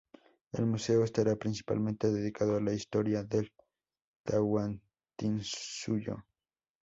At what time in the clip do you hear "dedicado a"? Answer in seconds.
2.11-2.59